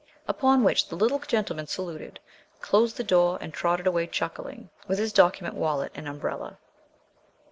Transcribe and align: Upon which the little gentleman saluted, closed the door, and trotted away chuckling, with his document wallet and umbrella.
Upon 0.27 0.63
which 0.63 0.87
the 0.89 0.95
little 0.95 1.19
gentleman 1.19 1.67
saluted, 1.67 2.19
closed 2.59 2.97
the 2.97 3.03
door, 3.03 3.37
and 3.39 3.53
trotted 3.53 3.85
away 3.85 4.07
chuckling, 4.07 4.71
with 4.87 4.97
his 4.97 5.13
document 5.13 5.53
wallet 5.53 5.91
and 5.93 6.07
umbrella. 6.07 6.57